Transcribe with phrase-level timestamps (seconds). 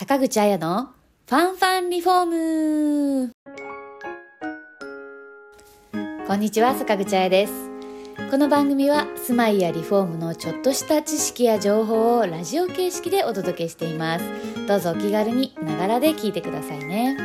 [0.00, 0.94] 坂口彩の
[1.28, 3.32] ファンファンリフォーム。
[6.26, 7.52] こんにちは坂口彩です。
[8.30, 14.24] この番組は住まいやリフォームのちょっとした知識や情報をラジオ形式でお届けしています。
[14.66, 17.18] どうぞお気軽にながらで聞いてくださいね。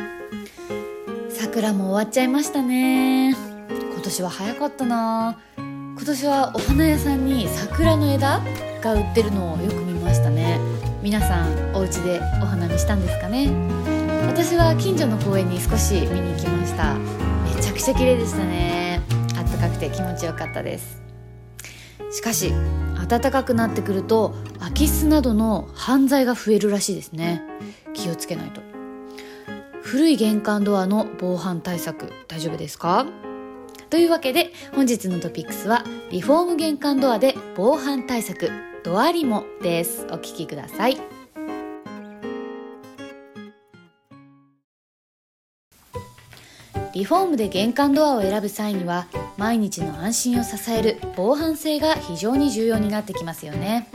[1.30, 3.30] 桜も終わっちゃいましたね。
[3.70, 5.40] 今年は早かったな。
[5.56, 8.42] 今年はお花屋さんに桜の枝
[8.82, 10.60] が売ってるのをよく見ましたね。
[11.06, 13.48] 皆さんお家でお花見したんですかね？
[14.26, 16.94] 私は近所の公園に少し見に行きました。
[16.94, 19.00] めちゃくちゃ綺麗でしたね。
[19.38, 21.00] あったかくて気持ちよかったです。
[22.10, 22.52] しかし
[23.08, 27.40] 暖かくなってくると空き巣などの犯罪が増えるらしいですね。
[27.94, 28.60] 気をつけないと。
[29.82, 33.06] 古い玄関ドアの防犯対策大丈夫ですか？
[33.88, 38.50] というわけで本日のトピックスはリフォーム玄関ドアで防犯対策
[38.82, 40.06] ドアリモです。
[40.10, 40.96] お聞きください。
[46.94, 53.86] リフォームで玄関ドアを選ぶ際には毎日の安心を支える防犯性が非常に重要になってきますよね。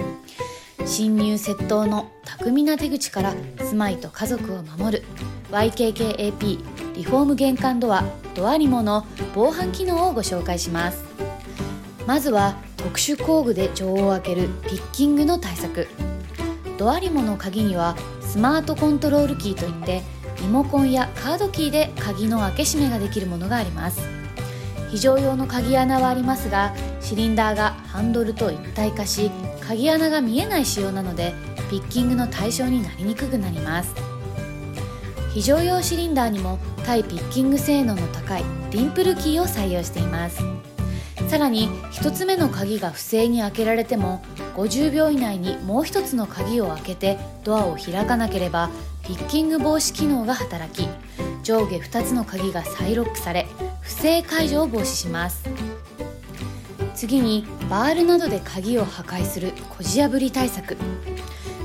[0.86, 5.04] 侵入窃盗の巧みな手口から住まいと家族を守る
[5.52, 8.04] YKKAP リフォーム玄関ドア
[8.36, 11.04] ドアリモの防犯機能をご紹介します。
[12.08, 15.88] まずは特殊工具で錠を開けるピッキングの対策。
[16.78, 20.02] ドアリモの鍵にはスマートコントロールキーといって
[20.42, 24.02] リモコンやカードキーで鍵の開け閉めができるものがあります。
[24.90, 26.74] 非常用の鍵穴はありますが
[27.12, 31.34] シリンダーがハンドルと一体化し鍵穴が見えない仕様なので
[31.70, 33.94] ピッキングの対象になりにくくなります。
[35.34, 40.42] 非常用シリンダーにも対ピッキング性能の高いディンプルキーを採用しています。
[41.28, 44.24] さらに1つ目の鍵が不正に開けられても
[44.56, 48.70] 50秒以内にもう1つの鍵を開けてドアを開かなければ
[49.04, 50.88] ピッキング防止機能が働き
[51.44, 53.48] 上下2つの鍵が再ロックされ
[53.82, 55.71] 不正解除を防止します。
[57.02, 60.78] 次にバールなどで鍵を破壊するこじ破り対策。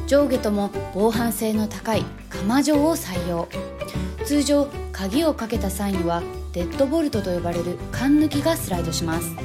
[0.06, 3.46] 上下とも防犯性の高い釜状を採用。
[4.24, 6.22] 通常鍵をかけた際には
[6.54, 9.36] デッドボルトと呼ばれる缶抜きがスライドします。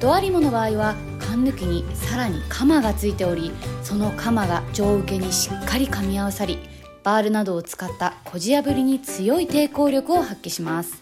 [0.00, 3.52] ドアリモの場合は缶抜きにさらに鎌がついており
[3.84, 6.58] その鎌が上受けにしっかり噛み合わさり
[7.04, 11.00] バールなどを使ったこじ破りに強い抵抗力を発揮します。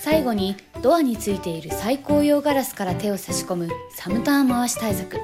[0.00, 5.18] 最後にドアについている最高用ガラスから手を差し込むサムターン回し対策。